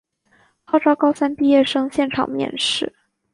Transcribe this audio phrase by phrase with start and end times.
[0.63, 2.91] 号召高三毕业生现场面试